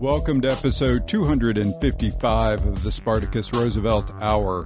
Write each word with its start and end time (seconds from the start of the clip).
Welcome 0.00 0.40
to 0.40 0.50
episode 0.50 1.06
255 1.06 2.66
of 2.66 2.82
the 2.82 2.90
Spartacus 2.90 3.52
Roosevelt 3.52 4.10
Hour, 4.22 4.64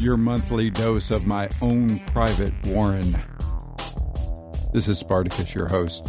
your 0.00 0.16
monthly 0.16 0.70
dose 0.70 1.12
of 1.12 1.24
my 1.24 1.48
own 1.62 2.00
private 2.00 2.52
Warren. 2.66 3.16
This 4.72 4.88
is 4.88 4.98
Spartacus, 4.98 5.54
your 5.54 5.68
host. 5.68 6.04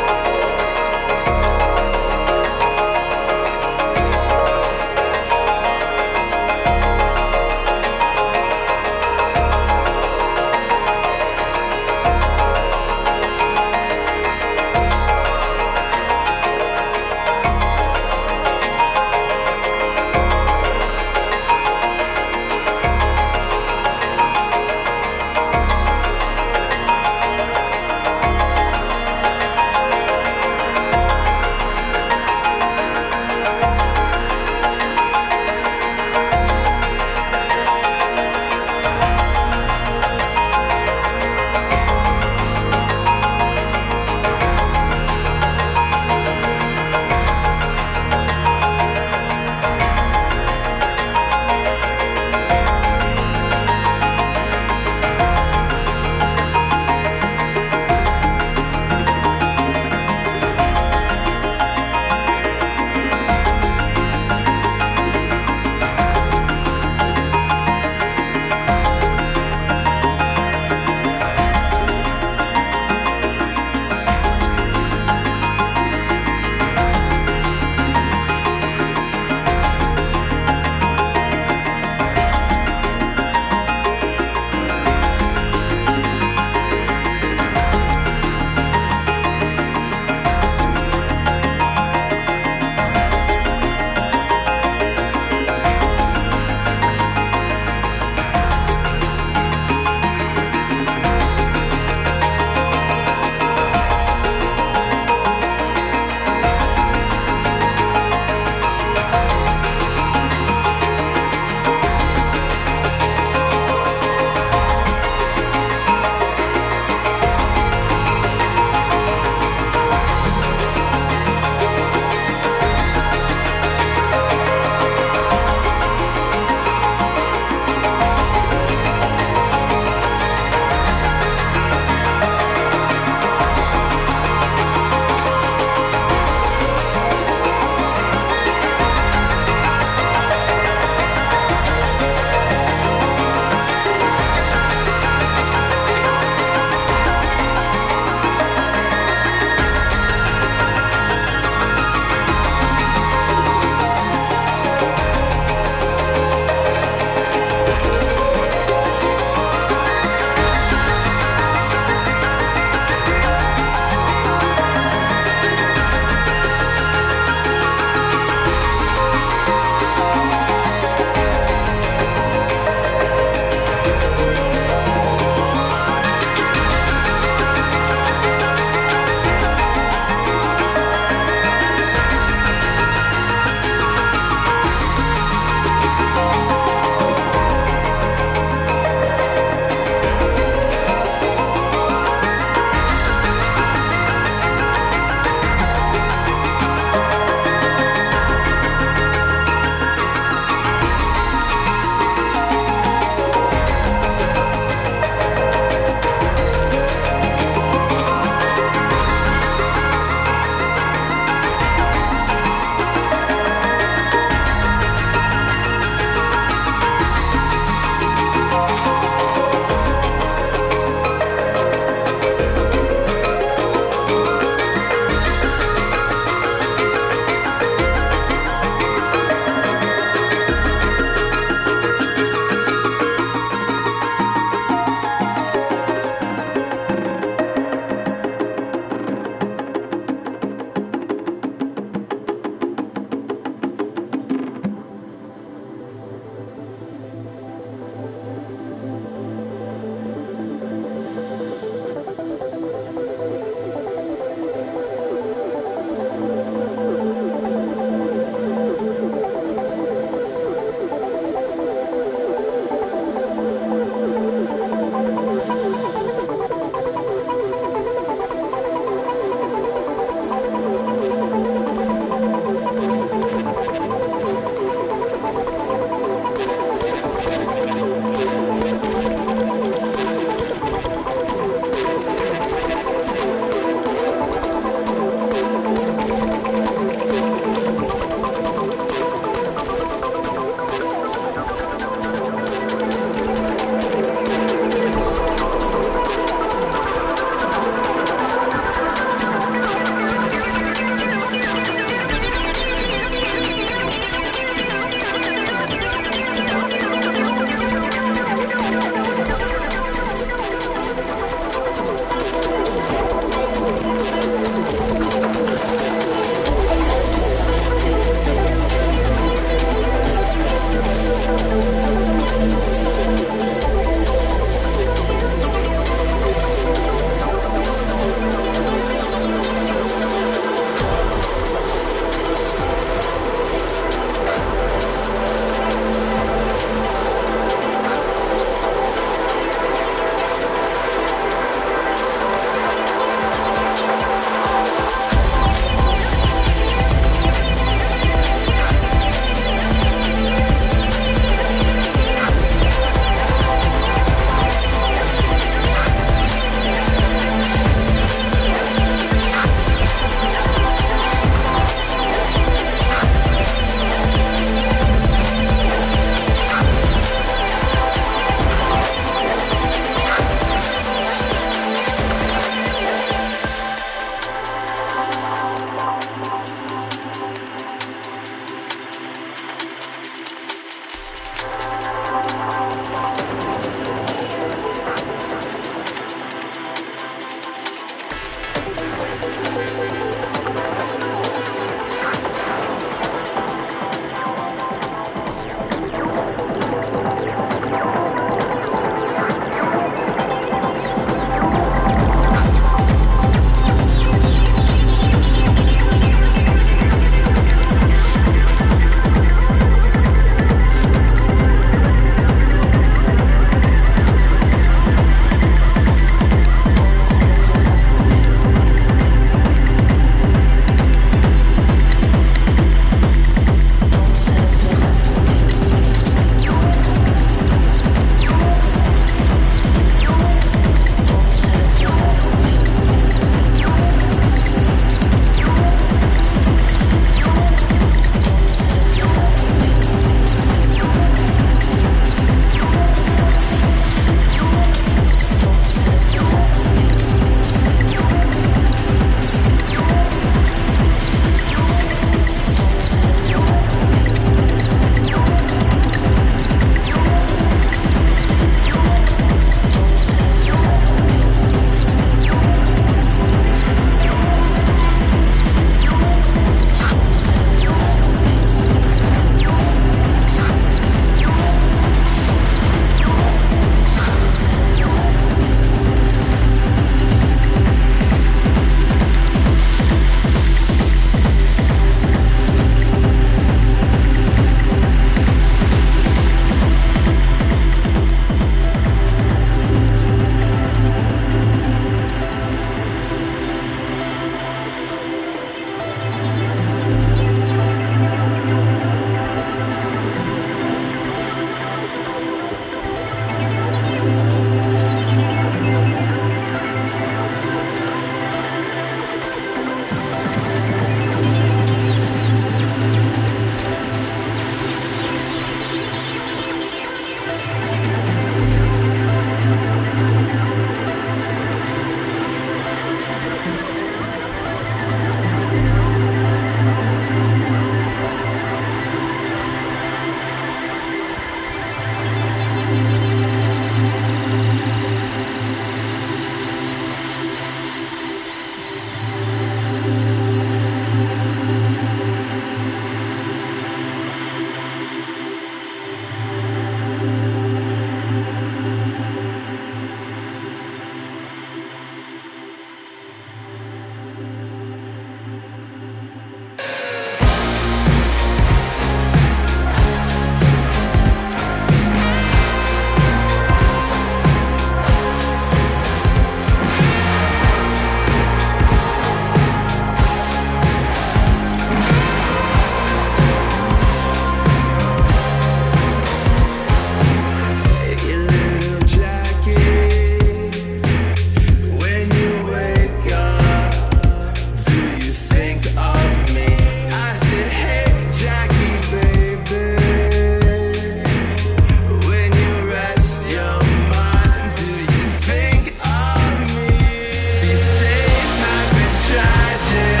Yeah. 599.73 600.00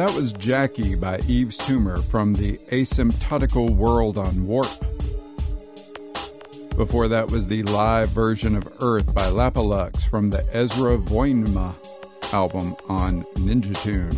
That 0.00 0.16
was 0.16 0.32
Jackie 0.32 0.94
by 0.94 1.18
Yves 1.28 1.58
Tumor 1.58 1.98
from 1.98 2.32
the 2.32 2.56
Asymptotical 2.70 3.76
World 3.76 4.16
on 4.16 4.46
Warp. 4.46 4.70
Before 6.74 7.06
that 7.08 7.30
was 7.30 7.46
the 7.46 7.62
live 7.64 8.08
version 8.08 8.56
of 8.56 8.66
Earth 8.80 9.14
by 9.14 9.26
Lapalux 9.26 10.08
from 10.08 10.30
the 10.30 10.38
Esrevoinma 10.54 11.74
album 12.32 12.74
on 12.88 13.24
Ninja 13.34 13.78
Tune. 13.82 14.08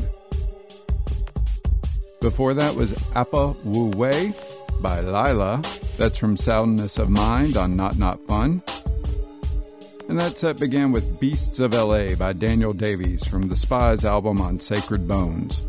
Before 2.20 2.54
that 2.54 2.76
was 2.76 2.94
Appa 3.16 3.56
Wu 3.64 3.88
Wei 3.88 4.32
by 4.80 5.02
Liila. 5.02 5.96
That's 5.96 6.16
from 6.16 6.36
Soundness 6.36 6.96
of 6.96 7.10
Mind 7.10 7.56
on 7.56 7.74
Not 7.74 7.98
Not 7.98 8.24
Fun. 8.28 8.62
And 10.12 10.20
that 10.20 10.38
set 10.38 10.60
began 10.60 10.92
with 10.92 11.18
Beasts 11.20 11.58
of 11.58 11.72
LA 11.72 12.14
by 12.16 12.34
Daniel 12.34 12.74
Davies 12.74 13.26
from 13.26 13.48
the 13.48 13.56
Spies 13.56 14.04
album 14.04 14.42
on 14.42 14.60
Sacred 14.60 15.08
Bones. 15.08 15.66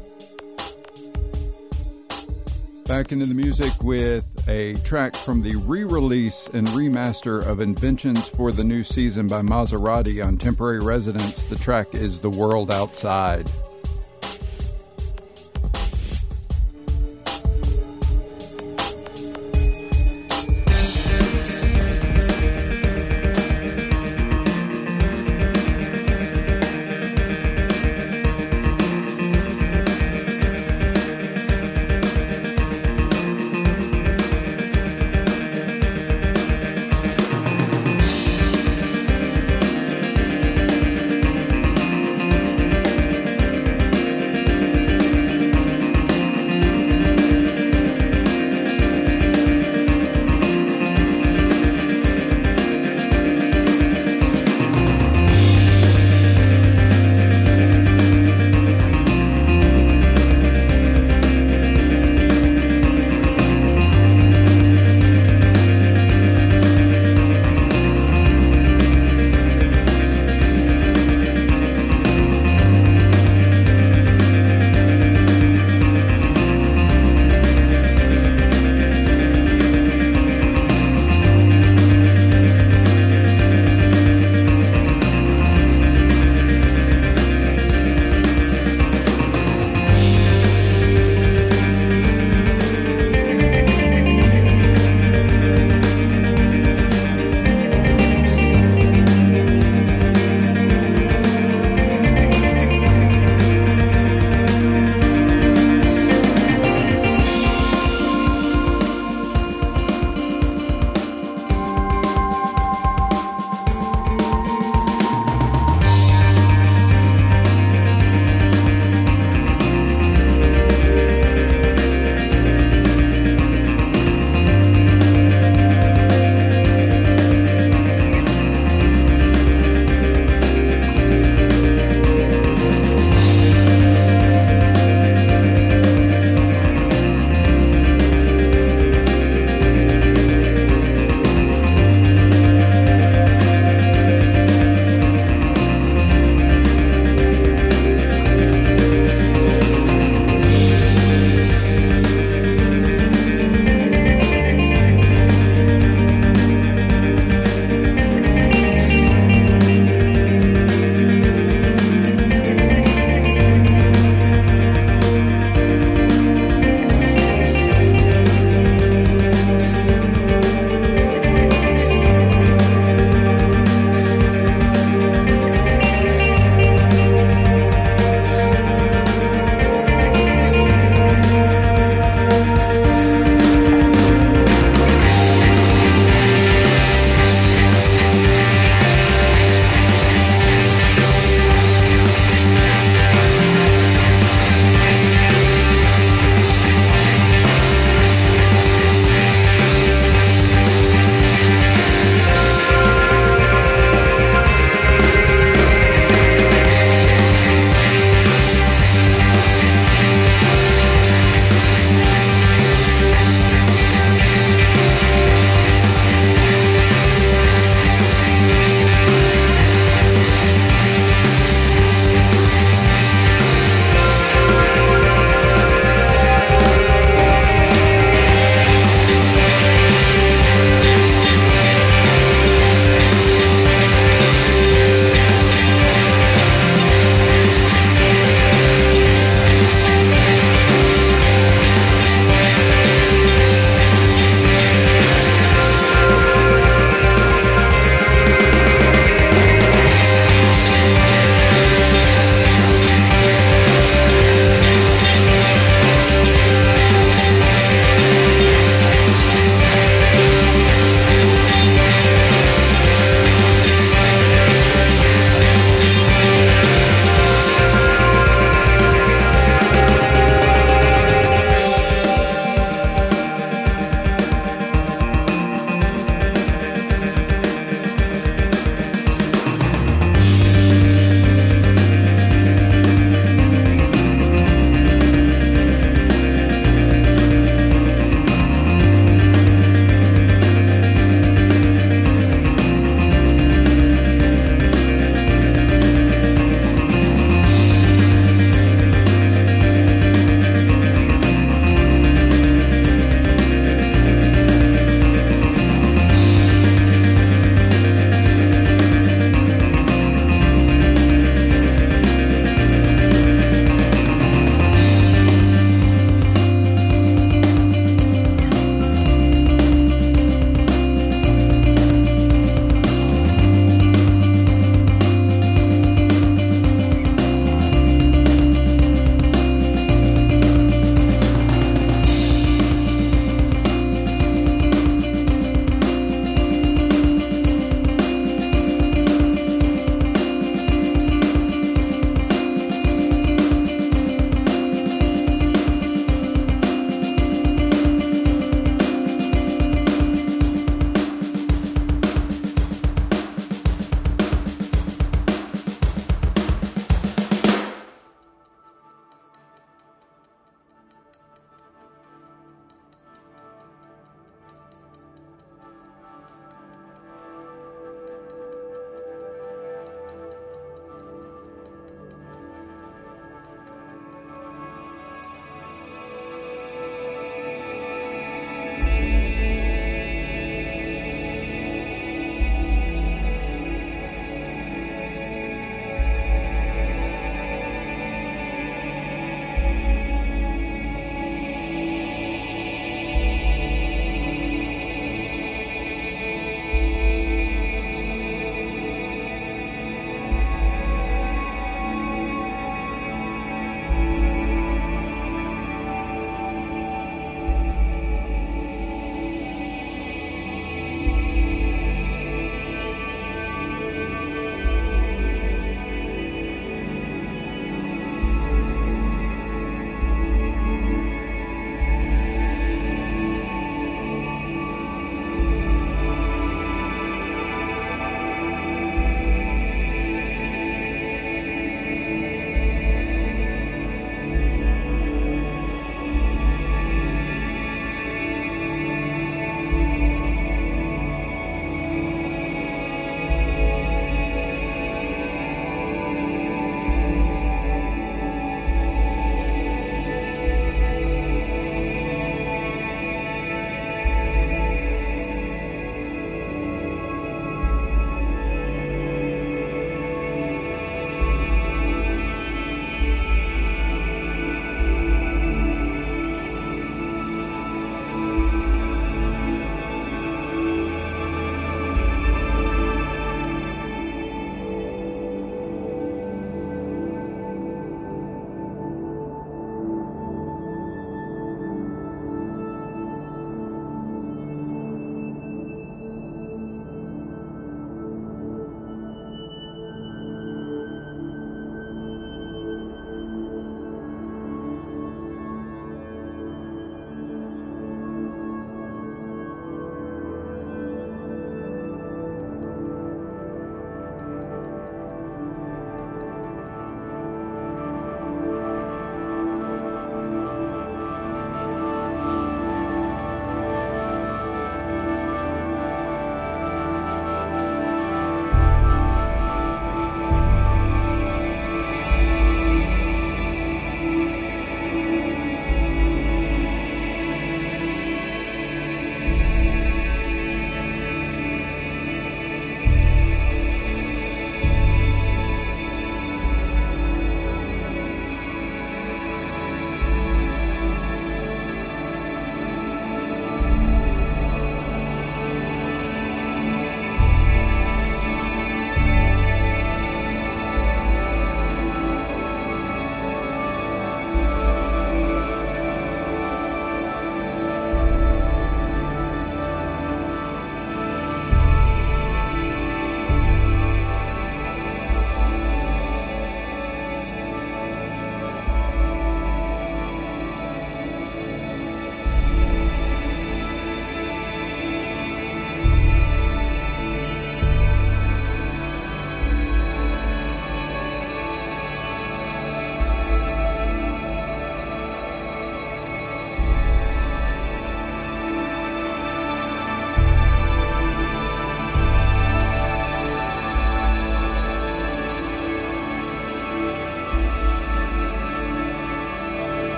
Back 2.85 3.13
into 3.13 3.25
the 3.25 3.35
music 3.35 3.71
with 3.81 4.27
a 4.49 4.73
track 4.83 5.15
from 5.15 5.43
the 5.43 5.55
re 5.65 5.85
release 5.85 6.47
and 6.47 6.67
remaster 6.67 7.41
of 7.47 7.61
Inventions 7.61 8.27
for 8.27 8.51
the 8.51 8.65
New 8.65 8.83
Season 8.83 9.27
by 9.27 9.41
Maserati 9.41 10.21
on 10.21 10.35
Temporary 10.35 10.79
Residence. 10.79 11.43
The 11.43 11.55
track 11.55 11.95
is 11.95 12.19
The 12.19 12.29
World 12.29 12.69
Outside. 12.69 13.49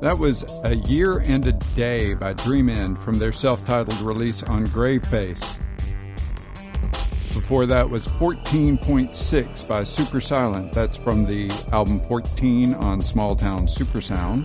That 0.00 0.18
was 0.18 0.44
A 0.64 0.76
Year 0.76 1.20
and 1.20 1.46
a 1.46 1.52
Day 1.52 2.12
by 2.12 2.34
Dreamend 2.34 3.02
from 3.02 3.18
their 3.18 3.32
self 3.32 3.64
titled 3.64 3.98
release 4.02 4.42
on 4.42 4.66
Graveface. 4.66 5.58
Before 7.32 7.64
that 7.64 7.88
was 7.88 8.06
14.6 8.06 9.68
by 9.68 9.82
Supersilent. 9.82 10.72
That's 10.72 10.98
from 10.98 11.24
the 11.24 11.50
album 11.72 12.00
14 12.00 12.74
on 12.74 13.00
Small 13.00 13.34
Town 13.34 13.66
Supersound. 13.66 14.44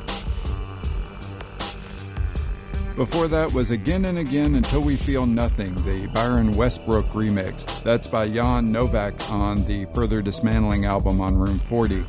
Before 2.96 3.28
that 3.28 3.52
was 3.52 3.72
Again 3.72 4.06
and 4.06 4.20
Again 4.20 4.56
Until 4.56 4.82
We 4.82 4.96
Feel 4.96 5.26
Nothing, 5.26 5.76
the 5.84 6.10
Byron 6.14 6.52
Westbrook 6.52 7.08
remix. 7.08 7.84
That's 7.84 8.08
by 8.08 8.26
Yann 8.26 8.72
Novak 8.72 9.16
on 9.32 9.66
the 9.66 9.86
Further 9.94 10.22
Dismantling 10.22 10.86
album 10.86 11.20
on 11.20 11.36
Room 11.36 11.60
40. 11.60 12.06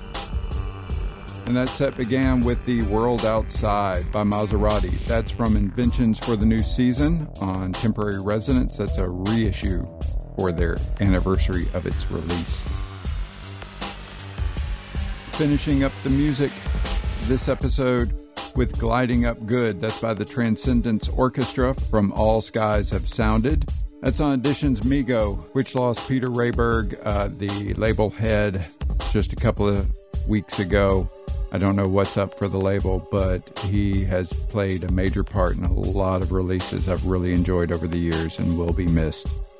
And 1.47 1.57
that 1.57 1.69
set 1.69 1.97
began 1.97 2.41
with 2.41 2.65
The 2.67 2.83
World 2.83 3.27
Outside 3.27 4.11
by 4.13 4.23
Maserati. 4.23 4.91
That's 5.07 5.31
from 5.31 5.57
Inventions 5.57 6.19
for 6.19 6.37
the 6.37 6.47
New 6.47 6.61
Season 6.61 7.29
on 7.41 7.73
Temporary 7.73 8.23
Residence. 8.23 8.77
That's 8.77 8.99
a 8.99 9.09
reissue 9.09 9.85
for 10.37 10.53
their 10.53 10.77
anniversary 11.01 11.67
of 11.75 11.85
its 11.85 12.11
release. 12.11 12.65
Finishing 15.33 15.83
up 15.83 15.93
the 16.05 16.11
music 16.11 16.53
this 17.25 17.49
episode 17.49 18.13
with 18.55 18.79
Gliding 18.79 19.27
Up 19.27 19.45
Good. 19.45 19.81
That's 19.81 20.01
by 20.01 20.15
the 20.15 20.25
Transcendence 20.25 21.09
Orchestra 21.09 21.75
from 21.75 22.13
All 22.13 22.41
Skies 22.41 22.91
Have 22.91 23.09
Sounded. 23.09 23.69
That's 24.01 24.21
on 24.21 24.39
Editions 24.39 24.83
Mego, 24.83 25.43
which 25.55 25.75
lost 25.75 26.09
Peter 26.09 26.29
Rehberg, 26.29 26.99
uh, 27.05 27.29
the 27.29 27.75
label 27.75 28.11
head, 28.11 28.67
just 29.11 29.33
a 29.33 29.37
couple 29.37 29.69
of 29.69 29.91
weeks 30.29 30.59
ago. 30.59 31.09
I 31.55 31.59
don't 31.59 31.77
know 31.77 31.87
what's 31.87 32.17
up 32.17 32.39
for 32.39 32.49
the 32.49 32.57
label, 32.57 33.07
but 33.13 33.59
he 33.67 34.05
has 34.05 34.33
played 34.33 34.85
a 34.85 34.93
major 34.93 35.23
part 35.23 35.55
in 35.55 35.65
a 35.65 35.73
lot 35.73 36.23
of 36.23 36.33
releases 36.33 36.89
I've 36.89 37.05
really 37.05 37.35
enjoyed 37.35 37.71
over 37.71 37.87
the 37.87 37.99
years 37.99 38.39
and 38.39 38.57
will 38.57 38.73
be 38.73 38.87
missed. 38.87 39.52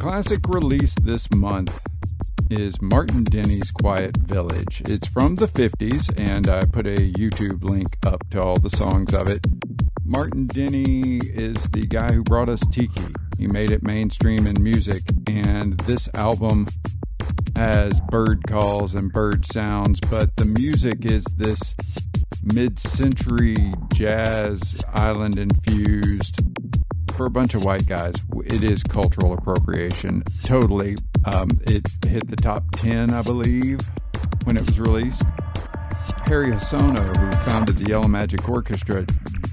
Classic 0.00 0.40
release 0.48 0.94
this 1.02 1.30
month 1.34 1.78
is 2.48 2.80
Martin 2.80 3.22
Denny's 3.22 3.70
Quiet 3.70 4.16
Village. 4.16 4.80
It's 4.86 5.06
from 5.06 5.34
the 5.34 5.46
50s, 5.46 6.18
and 6.18 6.48
I 6.48 6.60
put 6.60 6.86
a 6.86 6.96
YouTube 6.96 7.62
link 7.62 7.98
up 8.06 8.26
to 8.30 8.40
all 8.40 8.56
the 8.56 8.70
songs 8.70 9.12
of 9.12 9.28
it. 9.28 9.46
Martin 10.02 10.46
Denny 10.46 11.18
is 11.18 11.64
the 11.64 11.82
guy 11.82 12.14
who 12.14 12.22
brought 12.22 12.48
us 12.48 12.66
Tiki. 12.68 13.12
He 13.36 13.46
made 13.46 13.70
it 13.70 13.82
mainstream 13.82 14.46
in 14.46 14.62
music, 14.62 15.02
and 15.26 15.76
this 15.80 16.08
album 16.14 16.68
has 17.56 18.00
bird 18.08 18.40
calls 18.48 18.94
and 18.94 19.12
bird 19.12 19.44
sounds, 19.44 20.00
but 20.00 20.34
the 20.36 20.46
music 20.46 21.04
is 21.04 21.24
this 21.36 21.74
mid 22.42 22.78
century 22.78 23.74
jazz 23.92 24.82
island 24.94 25.36
infused 25.36 26.49
for 27.20 27.26
a 27.26 27.30
bunch 27.30 27.52
of 27.52 27.66
white 27.66 27.84
guys. 27.84 28.14
It 28.46 28.62
is 28.62 28.82
cultural 28.82 29.34
appropriation. 29.34 30.22
Totally. 30.42 30.96
Um, 31.26 31.50
it 31.64 31.86
hit 32.08 32.26
the 32.28 32.36
top 32.36 32.64
10, 32.76 33.12
I 33.12 33.20
believe, 33.20 33.78
when 34.44 34.56
it 34.56 34.66
was 34.66 34.80
released. 34.80 35.24
Harry 36.28 36.50
Hosono, 36.50 37.14
who 37.18 37.30
founded 37.44 37.76
the 37.76 37.90
Yellow 37.90 38.08
Magic 38.08 38.48
Orchestra, 38.48 39.04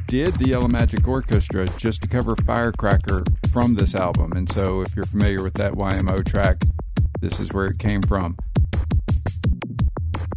did 0.07 0.35
the 0.35 0.47
Yellow 0.47 0.69
Magic 0.69 1.05
Orchestra 1.05 1.67
just 1.77 2.01
to 2.03 2.07
cover 2.07 2.37
Firecracker 2.45 3.25
from 3.51 3.73
this 3.73 3.93
album. 3.93 4.31
And 4.31 4.49
so, 4.49 4.79
if 4.79 4.95
you're 4.95 5.05
familiar 5.05 5.43
with 5.43 5.55
that 5.55 5.73
YMO 5.73 6.25
track, 6.25 6.61
this 7.19 7.41
is 7.41 7.51
where 7.51 7.65
it 7.65 7.79
came 7.79 8.01
from. 8.01 8.37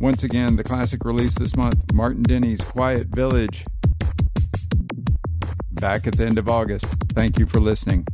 Once 0.00 0.24
again, 0.24 0.56
the 0.56 0.64
classic 0.64 1.04
release 1.04 1.36
this 1.36 1.54
month 1.54 1.94
Martin 1.94 2.22
Denny's 2.22 2.60
Quiet 2.60 3.06
Village. 3.06 3.64
Back 5.80 6.06
at 6.06 6.18
the 6.18 6.26
end 6.26 6.36
of 6.36 6.46
August. 6.46 6.84
Thank 7.14 7.38
you 7.38 7.46
for 7.46 7.58
listening. 7.58 8.06